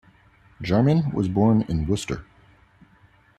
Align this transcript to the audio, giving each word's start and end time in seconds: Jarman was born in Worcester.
Jarman 0.63 1.11
was 1.13 1.27
born 1.27 1.61
in 1.69 1.85
Worcester. 1.85 2.25